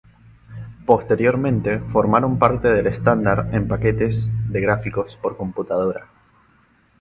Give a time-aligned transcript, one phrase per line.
[0.87, 6.07] Posteriormente formaron parte del estándar en paquetes de gráficos por computadora.